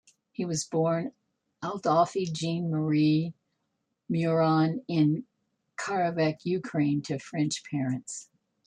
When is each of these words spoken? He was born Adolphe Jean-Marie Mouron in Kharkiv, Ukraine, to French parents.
He 0.31 0.45
was 0.45 0.63
born 0.63 1.11
Adolphe 1.61 2.25
Jean-Marie 2.25 3.35
Mouron 4.11 4.83
in 4.87 5.27
Kharkiv, 5.77 6.39
Ukraine, 6.43 7.03
to 7.03 7.19
French 7.19 7.63
parents. 7.69 8.27